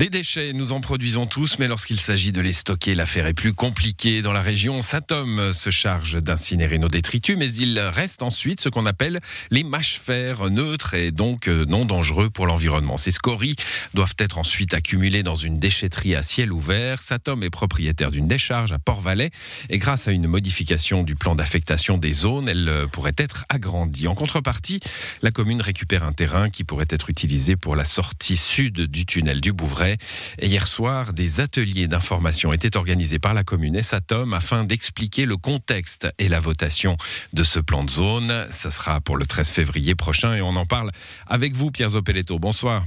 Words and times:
Des 0.00 0.08
déchets, 0.08 0.54
nous 0.54 0.72
en 0.72 0.80
produisons 0.80 1.26
tous, 1.26 1.58
mais 1.58 1.68
lorsqu'il 1.68 2.00
s'agit 2.00 2.32
de 2.32 2.40
les 2.40 2.54
stocker, 2.54 2.94
l'affaire 2.94 3.26
est 3.26 3.34
plus 3.34 3.52
compliquée. 3.52 4.22
Dans 4.22 4.32
la 4.32 4.40
région, 4.40 4.80
Satom 4.80 5.52
se 5.52 5.68
charge 5.68 6.14
d'incinérer 6.22 6.78
nos 6.78 6.88
détritus, 6.88 7.36
mais 7.36 7.52
il 7.52 7.78
reste 7.78 8.22
ensuite 8.22 8.62
ce 8.62 8.70
qu'on 8.70 8.86
appelle 8.86 9.20
les 9.50 9.62
mâches-fer 9.62 10.48
neutres 10.48 10.94
et 10.94 11.10
donc 11.10 11.48
euh, 11.48 11.66
non 11.66 11.84
dangereux 11.84 12.30
pour 12.30 12.46
l'environnement. 12.46 12.96
Ces 12.96 13.10
scories 13.10 13.56
doivent 13.92 14.14
être 14.16 14.38
ensuite 14.38 14.72
accumulées 14.72 15.22
dans 15.22 15.36
une 15.36 15.58
déchetterie 15.58 16.14
à 16.14 16.22
ciel 16.22 16.50
ouvert. 16.50 17.02
Satom 17.02 17.42
est 17.42 17.50
propriétaire 17.50 18.10
d'une 18.10 18.26
décharge 18.26 18.72
à 18.72 18.78
Port-Valais 18.78 19.30
et 19.68 19.76
grâce 19.76 20.08
à 20.08 20.12
une 20.12 20.28
modification 20.28 21.02
du 21.02 21.14
plan 21.14 21.34
d'affectation 21.34 21.98
des 21.98 22.14
zones, 22.14 22.48
elle 22.48 22.70
euh, 22.70 22.86
pourrait 22.86 23.12
être 23.18 23.44
agrandie. 23.50 24.08
En 24.08 24.14
contrepartie, 24.14 24.80
la 25.20 25.30
commune 25.30 25.60
récupère 25.60 26.04
un 26.04 26.12
terrain 26.12 26.48
qui 26.48 26.64
pourrait 26.64 26.88
être 26.88 27.10
utilisé 27.10 27.56
pour 27.56 27.76
la 27.76 27.84
sortie 27.84 28.38
sud 28.38 28.80
du 28.86 29.04
tunnel 29.04 29.42
du 29.42 29.52
Bouvray. 29.52 29.89
Et 30.38 30.46
hier 30.46 30.66
soir, 30.66 31.12
des 31.12 31.40
ateliers 31.40 31.86
d'information 31.86 32.52
étaient 32.52 32.76
organisés 32.76 33.18
par 33.18 33.34
la 33.34 33.42
commune 33.42 33.82
Satom 33.82 34.34
afin 34.34 34.64
d'expliquer 34.64 35.26
le 35.26 35.36
contexte 35.36 36.12
et 36.18 36.28
la 36.28 36.40
votation 36.40 36.96
de 37.32 37.42
ce 37.42 37.58
plan 37.58 37.84
de 37.84 37.90
zone. 37.90 38.46
Ça 38.50 38.70
sera 38.70 39.00
pour 39.00 39.16
le 39.16 39.26
13 39.26 39.50
février 39.50 39.94
prochain 39.94 40.34
et 40.34 40.42
on 40.42 40.56
en 40.56 40.66
parle 40.66 40.90
avec 41.26 41.54
vous, 41.54 41.70
Pierre 41.70 41.90
Zopeletto. 41.90 42.38
Bonsoir. 42.38 42.84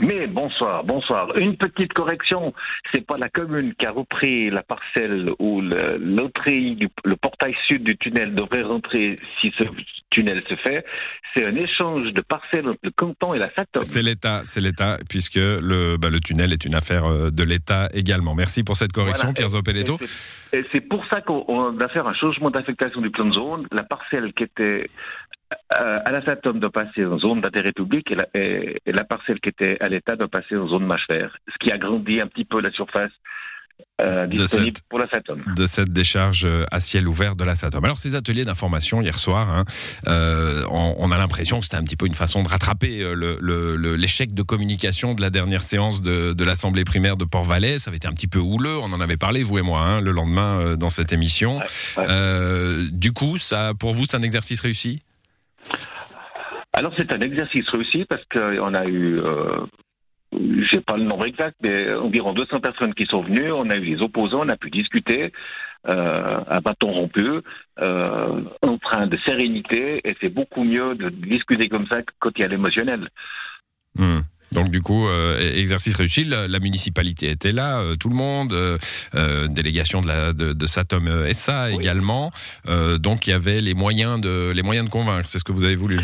Mais 0.00 0.26
bonsoir, 0.26 0.82
bonsoir. 0.82 1.28
Une 1.38 1.58
petite 1.58 1.92
correction, 1.92 2.54
c'est 2.92 3.06
pas 3.06 3.18
la 3.18 3.28
commune 3.28 3.74
qui 3.74 3.84
a 3.84 3.90
repris 3.90 4.48
la 4.48 4.62
parcelle 4.62 5.30
où 5.38 5.60
le, 5.60 5.98
l'entrée 5.98 6.74
le 7.04 7.16
portail 7.16 7.54
sud 7.66 7.84
du 7.84 7.98
tunnel 7.98 8.34
devrait 8.34 8.62
rentrer 8.62 9.16
si 9.40 9.52
ce 9.58 9.64
tunnel 10.08 10.42
se 10.48 10.56
fait. 10.56 10.86
C'est 11.36 11.44
un 11.46 11.54
échange 11.54 12.12
de 12.12 12.20
parcelles 12.22 12.66
entre 12.68 12.80
le 12.82 12.90
canton 12.90 13.34
et 13.34 13.38
la 13.38 13.50
SATOM. 13.54 13.82
C'est 13.84 14.02
l'État, 14.02 14.40
c'est 14.44 14.60
l'État, 14.60 14.98
puisque 15.08 15.36
le, 15.36 15.96
bah, 15.96 16.10
le 16.10 16.18
tunnel 16.20 16.52
est 16.52 16.64
une 16.64 16.74
affaire 16.74 17.04
euh, 17.04 17.30
de 17.30 17.42
l'État 17.44 17.88
également. 17.94 18.34
Merci 18.34 18.64
pour 18.64 18.76
cette 18.76 18.92
correction, 18.92 19.24
Voilà. 19.28 19.34
Pierre 19.34 19.48
Zopeletto. 19.50 19.98
Et 20.52 20.64
c'est- 20.72 20.80
pour 20.80 21.04
ça 21.12 21.20
qu'on 21.20 21.70
va 21.72 21.88
faire 21.88 22.08
un 22.08 22.14
changement 22.14 22.50
d'affectation 22.50 23.00
du 23.00 23.10
plan 23.10 23.26
de 23.26 23.32
zone. 23.34 23.66
La 23.70 23.84
parcelle 23.84 24.32
qui 24.32 24.42
était 24.42 24.86
euh, 25.80 25.98
à 26.04 26.10
la 26.10 26.24
SATOM 26.24 26.58
doit 26.60 26.70
passer 26.70 27.04
en 27.04 27.18
zone 27.18 27.40
d'intérêt 27.40 27.72
public 27.72 28.10
et 28.10 28.14
la, 28.16 28.26
et- 28.34 28.76
et 28.86 28.92
la 28.92 29.04
parcelle 29.04 29.40
qui 29.40 29.48
était 29.50 29.76
à 29.80 29.88
l'État 29.88 30.16
doit 30.16 30.28
passer 30.28 30.56
en 30.56 30.66
zone 30.68 30.88
vert. 31.08 31.36
Ce 31.48 31.54
qui 31.64 31.72
agrandit 31.72 32.20
un 32.20 32.26
petit 32.26 32.44
peu 32.44 32.60
la 32.60 32.70
surface 32.72 33.10
euh, 34.02 34.26
De 34.26 34.46
cette- 34.46 34.82
pour 34.88 34.98
la 34.98 35.08
SATOM. 35.08 35.42
de 35.56 35.66
cette 35.66 35.90
décharge 35.90 36.44
euh, 36.44 36.64
à 36.70 36.80
ciel 36.80 37.06
ouvert 37.08 37.36
de 37.36 37.44
la 37.44 37.54
Satom. 37.54 37.84
Alors 37.84 37.98
ces 37.98 38.14
ateliers 38.14 38.44
d'information 38.44 39.00
hier 39.02 39.18
soir, 39.18 39.50
hein, 39.50 39.64
euh, 40.08 40.64
on, 40.70 40.94
on 40.98 41.10
a 41.10 41.18
l'impression 41.18 41.58
que 41.58 41.64
c'était 41.66 41.76
un 41.76 41.84
petit 41.84 41.96
peu 41.96 42.06
une 42.06 42.14
façon 42.14 42.42
de 42.42 42.48
rattraper 42.48 43.04
l'échec 43.96 44.34
de 44.34 44.42
communication 44.42 45.14
de 45.14 45.20
la 45.20 45.30
dernière 45.30 45.62
séance 45.62 46.02
de, 46.02 46.32
de 46.32 46.44
l'Assemblée 46.44 46.84
primaire 46.84 47.16
de 47.16 47.24
Port-Valais. 47.24 47.78
Ça 47.78 47.90
avait 47.90 47.96
été 47.98 48.08
un 48.08 48.12
petit 48.12 48.28
peu 48.28 48.38
houleux, 48.38 48.78
on 48.78 48.92
en 48.92 49.00
avait 49.00 49.16
parlé, 49.16 49.42
vous 49.42 49.58
et 49.58 49.62
moi, 49.62 49.80
hein, 49.80 50.00
le 50.00 50.12
lendemain 50.12 50.76
dans 50.76 50.88
cette 50.90 51.12
émission. 51.12 51.58
ouais. 51.96 52.06
Euh, 52.08 52.86
du 52.92 53.12
coup, 53.12 53.38
ça, 53.38 53.72
pour 53.78 53.92
vous, 53.92 54.04
c'est 54.06 54.16
un 54.16 54.22
exercice 54.22 54.60
réussi? 54.60 55.00
Alors 56.72 56.92
c'est 56.96 57.12
un 57.12 57.20
exercice 57.20 57.68
réussi 57.70 58.04
parce 58.08 58.22
qu'on 58.32 58.74
a 58.74 58.84
eu, 58.86 59.18
euh, 59.18 59.60
je 60.32 60.68
sais 60.68 60.80
pas 60.80 60.96
le 60.96 61.04
nombre 61.04 61.26
exact, 61.26 61.56
mais 61.62 61.92
environ 61.94 62.32
200 62.32 62.60
personnes 62.60 62.94
qui 62.94 63.06
sont 63.06 63.22
venues. 63.22 63.52
On 63.52 63.68
a 63.70 63.76
eu 63.76 63.84
les 63.96 64.02
opposants, 64.02 64.40
on 64.44 64.48
a 64.48 64.56
pu 64.56 64.70
discuter 64.70 65.32
euh, 65.88 66.40
à 66.46 66.60
bâton 66.60 66.92
rompu, 66.92 67.26
euh, 67.80 68.42
en 68.62 68.78
train 68.78 69.06
de 69.06 69.18
sérénité, 69.26 70.00
et 70.04 70.14
c'est 70.20 70.28
beaucoup 70.28 70.62
mieux 70.62 70.94
de 70.94 71.08
discuter 71.08 71.68
comme 71.68 71.86
ça 71.90 72.02
que 72.02 72.12
quand 72.18 72.30
il 72.36 72.42
y 72.42 72.44
a 72.44 72.48
l'émotionnel. 72.48 73.08
Hmm. 73.98 74.20
Donc 74.52 74.70
du 74.70 74.82
coup, 74.82 75.06
euh, 75.06 75.38
exercice 75.56 75.94
réussi. 75.94 76.24
La, 76.24 76.48
la 76.48 76.58
municipalité 76.58 77.30
était 77.30 77.52
là, 77.52 77.80
euh, 77.80 77.94
tout 77.94 78.08
le 78.08 78.16
monde, 78.16 78.52
euh, 78.52 79.48
délégation 79.48 80.00
de, 80.00 80.08
la, 80.08 80.32
de, 80.32 80.52
de 80.52 80.66
Satom 80.66 81.08
SA 81.32 81.68
Oui. 81.68 81.76
également. 81.76 82.30
Donc 82.98 83.26
il 83.26 83.30
y 83.30 83.32
avait 83.32 83.60
les 83.60 83.74
moyens 83.74 84.20
de 84.20 84.52
les 84.54 84.62
moyens 84.62 84.86
de 84.86 84.90
convaincre. 84.90 85.28
C'est 85.28 85.38
ce 85.38 85.44
que 85.44 85.52
vous 85.52 85.64
avez 85.64 85.76
voulu. 85.76 86.00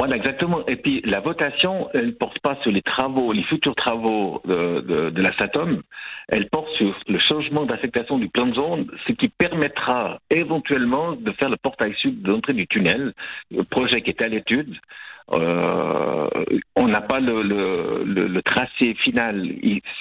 Voilà, 0.00 0.16
exactement. 0.16 0.64
Et 0.66 0.76
puis 0.76 1.02
la 1.04 1.20
votation, 1.20 1.90
elle 1.92 2.06
ne 2.06 2.10
porte 2.12 2.38
pas 2.38 2.56
sur 2.62 2.72
les 2.72 2.80
travaux, 2.80 3.32
les 3.34 3.42
futurs 3.42 3.74
travaux 3.74 4.40
de, 4.46 4.80
de, 4.80 5.10
de 5.10 5.22
la 5.22 5.30
SATOM, 5.36 5.82
elle 6.28 6.48
porte 6.48 6.70
sur 6.78 6.98
le 7.06 7.18
changement 7.18 7.66
d'affectation 7.66 8.16
du 8.18 8.30
plan 8.30 8.46
de 8.46 8.54
zone, 8.54 8.86
ce 9.06 9.12
qui 9.12 9.28
permettra 9.28 10.18
éventuellement 10.30 11.12
de 11.16 11.30
faire 11.32 11.50
le 11.50 11.58
portail 11.58 11.92
sud 11.96 12.22
de 12.22 12.32
l'entrée 12.32 12.54
du 12.54 12.66
tunnel, 12.66 13.12
le 13.54 13.62
projet 13.62 14.00
qui 14.00 14.08
est 14.08 14.22
à 14.22 14.28
l'étude. 14.28 14.74
Euh, 15.32 16.28
on 16.76 16.88
n'a 16.88 17.02
pas 17.02 17.20
le, 17.20 17.42
le, 17.42 18.02
le, 18.26 18.42
tracé 18.42 18.94
final, 19.04 19.46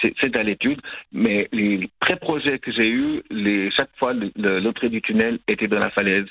c'est 0.01 0.37
à 0.37 0.43
l'étude, 0.43 0.79
mais 1.11 1.49
les 1.51 1.89
pré-projets 1.99 2.57
que 2.59 2.71
j'ai 2.71 2.87
eus, 2.89 3.21
chaque 3.77 3.91
fois 3.99 4.13
le- 4.13 4.31
le- 4.37 4.59
l'entrée 4.61 4.87
du 4.87 5.01
tunnel 5.01 5.39
était 5.49 5.67
dans 5.67 5.79
la 5.79 5.89
falaise. 5.89 6.25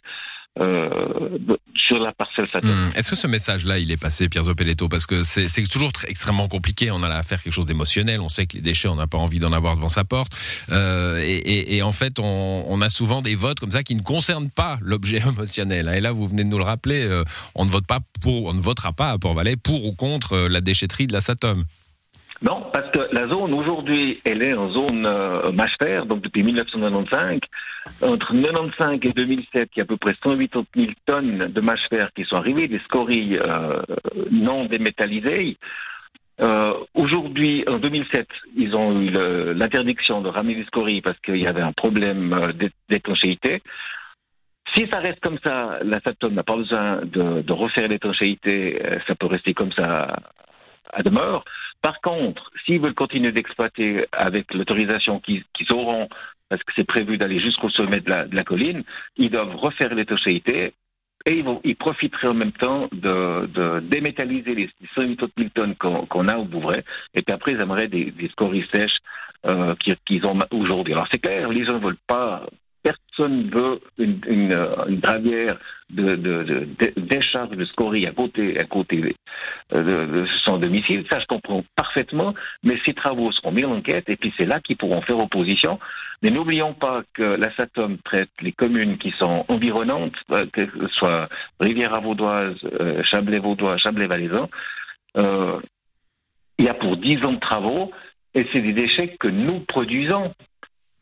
Euh, 0.60 1.28
sur 1.76 1.98
la 2.00 2.12
parcelle. 2.12 2.46
Hmm. 2.62 2.88
Est-ce 2.96 3.10
que 3.10 3.16
ce 3.16 3.26
message-là, 3.26 3.78
il 3.78 3.90
est 3.92 3.96
passé, 3.96 4.28
Pierre 4.28 4.44
Zopeletto 4.44 4.88
Parce 4.88 5.06
que 5.06 5.22
c'est 5.22 5.48
toujours 5.70 5.92
très, 5.92 6.10
extrêmement 6.10 6.48
compliqué. 6.48 6.90
On 6.90 7.02
a 7.02 7.08
à 7.08 7.22
faire 7.22 7.40
quelque 7.42 7.52
chose 7.52 7.66
d'émotionnel. 7.66 8.20
On 8.20 8.28
sait 8.28 8.46
que 8.46 8.56
les 8.56 8.62
déchets, 8.62 8.88
on 8.88 8.96
n'a 8.96 9.06
pas 9.06 9.18
envie 9.18 9.38
d'en 9.38 9.52
avoir 9.52 9.76
devant 9.76 9.88
sa 9.88 10.04
porte. 10.04 10.32
Euh, 10.70 11.22
et, 11.24 11.36
et- 11.36 11.76
et 11.76 11.82
en 11.82 11.92
fait, 11.92 12.18
on, 12.18 12.64
on 12.68 12.80
a 12.82 12.90
souvent 12.90 13.22
des 13.22 13.34
votes 13.36 13.60
comme 13.60 13.70
ça 13.70 13.82
qui 13.82 13.94
ne 13.94 14.02
concernent 14.02 14.50
pas 14.50 14.78
l'objet 14.82 15.18
émotionnel. 15.28 15.90
Et 15.94 16.00
là, 16.00 16.12
vous 16.12 16.26
venez 16.26 16.44
de 16.44 16.48
nous 16.48 16.58
le 16.58 16.64
rappeler. 16.64 17.04
euh, 17.04 17.24
on 17.54 17.64
ne 17.64 17.70
vote 17.70 17.86
pas 17.86 18.00
pour, 18.20 18.46
on 18.46 18.54
ne 18.54 18.60
votera 18.60 18.92
pas 18.92 19.10
à 19.12 19.18
Port-Valais 19.18 19.56
pour 19.56 19.84
ou 19.86 19.92
contre 19.94 20.48
la 20.48 20.60
déchetterie 20.60 21.06
de 21.06 21.12
la 21.12 21.20
Satom. 21.20 21.64
Non, 22.40 22.66
parce 22.72 22.88
que 22.92 23.00
la 23.12 23.26
zone 23.28 23.52
aujourd'hui, 23.52 24.16
elle 24.24 24.46
est 24.46 24.54
en 24.54 24.70
zone 24.72 25.04
euh, 25.06 25.50
vert, 25.80 26.06
donc 26.06 26.22
depuis 26.22 26.44
1995. 26.44 27.40
Entre 28.02 28.32
1995 28.32 29.00
et 29.02 29.12
2007, 29.12 29.70
il 29.74 29.78
y 29.78 29.80
a 29.80 29.84
à 29.84 29.86
peu 29.86 29.96
près 29.96 30.14
180 30.22 30.64
000 30.76 30.90
tonnes 31.06 31.48
de 31.52 31.60
mâche 31.60 31.88
vert 31.90 32.10
qui 32.14 32.24
sont 32.24 32.36
arrivées, 32.36 32.68
des 32.68 32.78
scories 32.80 33.38
euh, 33.38 33.82
non 34.30 34.66
démétallisées. 34.66 35.56
Euh, 36.40 36.74
aujourd'hui, 36.94 37.64
en 37.68 37.78
2007, 37.78 38.28
ils 38.56 38.74
ont 38.76 39.00
eu 39.00 39.10
l'interdiction 39.54 40.20
de 40.20 40.28
ramener 40.28 40.54
des 40.54 40.64
scories 40.66 41.00
parce 41.00 41.18
qu'il 41.20 41.38
y 41.38 41.46
avait 41.48 41.62
un 41.62 41.72
problème 41.72 42.32
euh, 42.32 42.52
d'é- 42.52 42.70
d'étanchéité. 42.88 43.62
Si 44.76 44.86
ça 44.92 45.00
reste 45.00 45.20
comme 45.20 45.38
ça, 45.44 45.78
la 45.82 45.98
SATOM 46.00 46.34
n'a 46.34 46.44
pas 46.44 46.56
besoin 46.56 47.00
de, 47.04 47.52
refaire 47.52 47.88
l'étanchéité, 47.88 48.80
ça 49.06 49.14
peut 49.14 49.26
rester 49.26 49.54
comme 49.54 49.72
ça 49.72 50.14
à 50.92 51.02
demeure. 51.02 51.42
Par 51.80 52.00
contre, 52.00 52.50
s'ils 52.64 52.80
veulent 52.80 52.94
continuer 52.94 53.32
d'exploiter 53.32 54.04
avec 54.12 54.52
l'autorisation 54.52 55.20
qu'ils 55.20 55.44
auront, 55.72 56.08
parce 56.48 56.62
que 56.62 56.72
c'est 56.76 56.86
prévu 56.86 57.18
d'aller 57.18 57.40
jusqu'au 57.40 57.70
sommet 57.70 58.00
de 58.00 58.10
la, 58.10 58.24
de 58.26 58.36
la 58.36 58.44
colline, 58.44 58.82
ils 59.16 59.30
doivent 59.30 59.56
refaire 59.56 59.94
l'étanchéité 59.94 60.72
et 61.26 61.34
ils, 61.34 61.44
vont, 61.44 61.60
ils 61.64 61.76
profiteraient 61.76 62.28
en 62.28 62.34
même 62.34 62.52
temps 62.52 62.88
de, 62.92 63.46
de 63.46 63.80
démétalliser 63.80 64.54
les 64.54 64.70
180 64.94 65.28
000 65.36 65.50
tonnes 65.54 65.74
qu'on 65.76 66.28
a 66.28 66.36
au 66.38 66.44
Bouvray. 66.44 66.82
Et 67.14 67.22
puis 67.22 67.34
après, 67.34 67.52
ils 67.52 67.60
aimeraient 67.60 67.88
des, 67.88 68.12
des 68.12 68.28
scories 68.28 68.66
sèches 68.72 68.98
euh, 69.46 69.74
qu'ils 70.06 70.24
ont 70.26 70.38
aujourd'hui. 70.52 70.94
Alors 70.94 71.08
c'est 71.12 71.20
clair, 71.20 71.48
les 71.48 71.64
gens 71.64 71.74
ne 71.74 71.84
veulent 71.84 71.96
pas. 72.06 72.46
Personne 72.82 73.50
veut 73.50 73.80
une, 73.98 74.20
une, 74.26 74.54
euh, 74.54 74.86
une 74.88 75.00
gravière 75.00 75.58
de, 75.90 76.10
de, 76.10 76.42
de, 76.44 76.68
décharge 76.96 77.50
de 77.50 77.64
scories 77.64 78.06
à 78.06 78.12
côté, 78.12 78.56
à 78.60 78.64
côté 78.64 79.16
euh, 79.74 79.82
de, 79.82 80.26
son 80.44 80.58
domicile. 80.58 81.04
Ça, 81.10 81.18
je 81.18 81.26
comprends 81.26 81.64
parfaitement. 81.76 82.34
Mais 82.62 82.78
ces 82.84 82.94
travaux 82.94 83.32
seront 83.32 83.52
mis 83.52 83.64
en 83.64 83.76
enquête 83.76 84.08
et 84.08 84.16
puis 84.16 84.32
c'est 84.38 84.46
là 84.46 84.60
qu'ils 84.60 84.76
pourront 84.76 85.02
faire 85.02 85.18
opposition. 85.18 85.78
Mais 86.22 86.30
n'oublions 86.30 86.74
pas 86.74 87.02
que 87.14 87.22
la 87.22 87.54
SATOM 87.56 87.98
traite 87.98 88.30
les 88.40 88.52
communes 88.52 88.98
qui 88.98 89.12
sont 89.18 89.44
environnantes, 89.48 90.16
euh, 90.32 90.44
que 90.52 90.62
ce 90.62 90.88
soit 90.94 91.28
Rivière-à-Vaudoise, 91.60 92.56
Chablais-Vaudois, 93.04 93.76
Chablais-Valaisan. 93.78 94.48
Il 96.58 96.64
y 96.64 96.68
a 96.68 96.74
pour 96.74 96.96
10 96.96 97.24
ans 97.24 97.32
de 97.32 97.40
travaux 97.40 97.92
et 98.34 98.46
c'est 98.52 98.60
des 98.60 98.72
déchets 98.72 99.16
que 99.18 99.28
nous 99.28 99.60
produisons. 99.60 100.34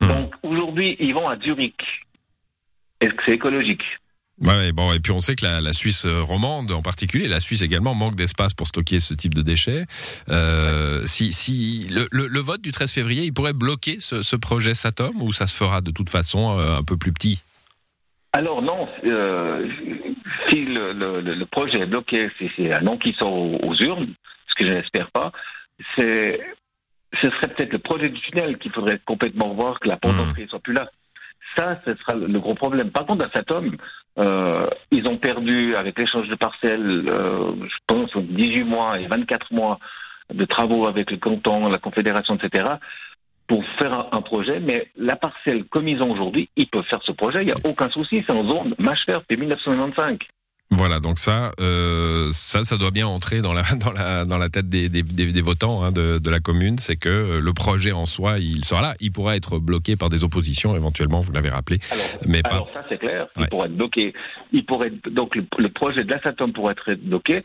Hmm. 0.06 0.08
Donc 0.08 0.34
aujourd'hui, 0.42 0.96
ils 1.00 1.14
vont 1.14 1.28
à 1.28 1.38
Zurich. 1.38 1.80
Est-ce 3.00 3.12
que 3.12 3.22
c'est 3.26 3.34
écologique 3.34 3.82
Ouais, 4.38 4.70
bon, 4.72 4.92
et 4.92 5.00
puis 5.00 5.12
on 5.12 5.22
sait 5.22 5.34
que 5.34 5.46
la, 5.46 5.62
la 5.62 5.72
Suisse 5.72 6.04
euh, 6.04 6.20
romande, 6.20 6.70
en 6.70 6.82
particulier, 6.82 7.26
la 7.26 7.40
Suisse 7.40 7.62
également, 7.62 7.94
manque 7.94 8.16
d'espace 8.16 8.52
pour 8.52 8.66
stocker 8.68 9.00
ce 9.00 9.14
type 9.14 9.32
de 9.32 9.40
déchets. 9.40 9.84
Euh, 10.28 11.02
si 11.06 11.32
si 11.32 11.86
le, 11.90 12.06
le, 12.10 12.26
le 12.26 12.40
vote 12.40 12.60
du 12.60 12.70
13 12.70 12.92
février, 12.92 13.24
il 13.24 13.32
pourrait 13.32 13.54
bloquer 13.54 13.98
ce, 13.98 14.20
ce 14.20 14.36
projet 14.36 14.74
Satom 14.74 15.22
ou 15.22 15.32
ça 15.32 15.46
se 15.46 15.56
fera 15.56 15.80
de 15.80 15.90
toute 15.90 16.10
façon 16.10 16.54
euh, 16.58 16.76
un 16.76 16.82
peu 16.82 16.98
plus 16.98 17.14
petit? 17.14 17.40
Alors 18.34 18.60
non, 18.60 18.86
euh, 19.06 19.66
si 20.50 20.66
le, 20.66 21.44
projet 21.44 21.80
est 21.80 21.86
bloqué, 21.86 22.28
si 22.36 22.50
c'est 22.54 22.74
un 22.74 22.82
nom 22.82 22.98
qui 22.98 23.14
sort 23.14 23.32
aux 23.32 23.74
urnes, 23.80 24.12
ce 24.48 24.54
que 24.54 24.70
je 24.70 24.74
n'espère 24.74 25.10
pas, 25.10 25.32
c'est 25.96 26.40
ce 27.14 27.30
serait 27.30 27.48
peut-être 27.54 27.72
le 27.72 27.78
projet 27.78 28.08
du 28.08 28.20
tunnel 28.20 28.58
qu'il 28.58 28.72
faudrait 28.72 29.00
complètement 29.04 29.50
revoir, 29.50 29.80
que 29.80 29.88
la 29.88 29.96
porte 29.96 30.14
Hmm. 30.14 30.26
d'entrée 30.26 30.46
soit 30.48 30.60
plus 30.60 30.74
là. 30.74 30.88
Ça, 31.56 31.80
ce 31.84 31.94
sera 31.94 32.14
le 32.14 32.38
gros 32.38 32.54
problème. 32.54 32.90
Par 32.90 33.06
contre, 33.06 33.24
à 33.24 33.30
Satom, 33.30 33.76
Euh, 34.18 34.66
ils 34.92 35.06
ont 35.10 35.18
perdu, 35.18 35.74
avec 35.76 35.98
l'échange 35.98 36.28
de 36.28 36.36
parcelles, 36.36 37.04
euh, 37.08 37.52
je 37.60 37.76
pense, 37.86 38.10
18 38.16 38.64
mois 38.64 38.98
et 38.98 39.06
24 39.06 39.52
mois 39.52 39.78
de 40.32 40.44
travaux 40.44 40.86
avec 40.86 41.10
le 41.10 41.18
canton, 41.18 41.68
la 41.68 41.78
confédération, 41.78 42.36
etc., 42.36 42.64
pour 43.46 43.62
faire 43.78 44.08
un, 44.12 44.22
projet. 44.22 44.58
Mais 44.58 44.88
la 44.96 45.16
parcelle, 45.16 45.64
comme 45.66 45.86
ils 45.86 46.02
ont 46.02 46.10
aujourd'hui, 46.10 46.48
ils 46.56 46.66
peuvent 46.66 46.86
faire 46.88 47.02
ce 47.04 47.12
projet. 47.12 47.42
Il 47.42 47.46
n'y 47.46 47.52
a 47.52 47.68
aucun 47.68 47.88
souci. 47.90 48.24
C'est 48.26 48.32
en 48.32 48.48
zone 48.48 48.74
MACHFER 48.78 49.18
depuis 49.20 49.36
1995. 49.36 50.18
Voilà, 50.70 50.98
donc 50.98 51.20
ça, 51.20 51.52
euh, 51.60 52.28
ça, 52.32 52.64
ça 52.64 52.76
doit 52.76 52.90
bien 52.90 53.06
entrer 53.06 53.40
dans 53.40 53.52
la 53.52 53.62
dans 53.80 53.92
la 53.92 54.24
dans 54.24 54.36
la 54.36 54.48
tête 54.48 54.68
des, 54.68 54.88
des, 54.88 55.02
des 55.02 55.40
votants 55.40 55.84
hein, 55.84 55.92
de, 55.92 56.18
de, 56.18 56.30
la 56.30 56.40
commune, 56.40 56.78
c'est 56.78 56.96
que 56.96 57.08
euh, 57.08 57.40
le 57.40 57.52
projet 57.52 57.92
en 57.92 58.04
soi, 58.04 58.38
il 58.38 58.64
sera 58.64 58.82
là, 58.82 58.94
il 59.00 59.12
pourra 59.12 59.36
être 59.36 59.58
bloqué 59.58 59.94
par 59.96 60.08
des 60.08 60.24
oppositions 60.24 60.74
éventuellement, 60.74 61.20
vous 61.20 61.32
l'avez 61.32 61.50
rappelé, 61.50 61.78
alors, 61.90 62.04
mais 62.26 62.42
pas. 62.42 62.50
Alors 62.50 62.70
ça 62.70 62.84
c'est 62.88 62.98
clair, 62.98 63.26
il 63.38 63.46
pourrait 63.46 63.68
être 63.68 63.76
bloqué, 63.76 64.12
il 64.52 64.66
pourrait 64.66 64.92
donc 65.10 65.36
le, 65.36 65.68
projet 65.68 66.02
de 66.02 66.10
la 66.10 66.18
pourrait 66.48 66.72
être 66.72 66.94
bloqué. 67.00 67.42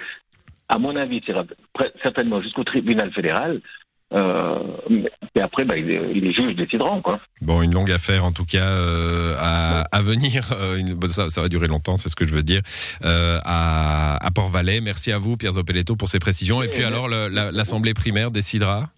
À 0.68 0.80
mon 0.80 0.96
avis, 0.96 1.18
il 1.18 1.30
ira 1.30 1.44
certainement 2.02 2.42
jusqu'au 2.42 2.64
tribunal 2.64 3.12
fédéral. 3.14 3.62
Euh, 4.14 4.60
et 5.36 5.42
après, 5.42 5.64
bah, 5.64 5.76
les, 5.76 6.34
juges 6.34 6.56
décideront. 6.56 7.02
Quoi. 7.02 7.20
Bon, 7.42 7.62
une 7.62 7.74
longue 7.74 7.92
affaire 7.92 8.26
en 8.26 8.32
tout 8.32 8.46
cas 8.46 8.66
euh, 8.66 9.36
à, 9.38 9.82
à, 9.92 10.02
venir. 10.02 10.44
Euh, 10.62 10.80
ça, 11.08 11.30
ça, 11.30 11.42
va 11.42 11.50
durer 11.50 11.68
longtemps, 11.68 11.96
c'est 11.96 12.10
ce 12.10 12.16
que 12.16 12.26
je 12.26 12.34
veux 12.34 12.44
dire. 12.44 12.62
Euh, 13.04 13.40
à, 13.46 14.24
à 14.24 14.32
Port-Valais. 14.32 14.80
Merci 14.82 15.12
à 15.12 15.18
vous, 15.18 15.38
Pierre 15.38 15.54
Zopeletto, 15.54 15.96
pour 15.96 16.08
ces 16.08 16.20
précisions. 16.20 16.62
Et, 16.62 16.68
puis 16.68 16.84
alors, 16.84 17.08
l'Assemblée 17.08 17.94
primaire 17.94 18.32
décidera 18.32 18.90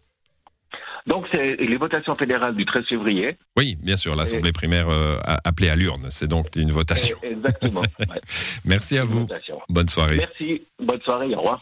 donc, 1.05 1.25
c'est 1.33 1.57
les 1.57 1.77
votations 1.77 2.13
fédérales 2.15 2.55
du 2.55 2.65
13 2.65 2.85
février. 2.87 3.37
Oui, 3.57 3.75
bien 3.81 3.97
sûr, 3.97 4.15
l'Assemblée 4.15 4.53
primaire 4.53 4.87
euh, 4.89 5.17
appelée 5.43 5.69
à 5.69 5.75
l'urne. 5.75 6.05
C'est 6.09 6.27
donc 6.27 6.55
une 6.55 6.71
votation. 6.71 7.17
Exactement. 7.23 7.81
Merci 8.65 8.97
à 8.97 9.03
vous. 9.03 9.27
Bonne 9.69 9.89
soirée. 9.89 10.17
Merci. 10.17 10.63
Bonne 10.79 11.01
soirée. 11.01 11.35
Au 11.35 11.39
revoir. 11.39 11.61